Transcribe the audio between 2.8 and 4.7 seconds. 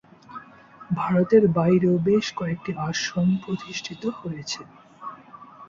আশ্রম প্রতিষ্ঠিত হয়েছে।